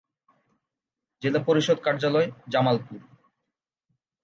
জেলা 1.21 1.39
পরিষদ 1.39 1.77
কার্যালয়, 1.79 2.27
জামালপুর। 2.47 2.99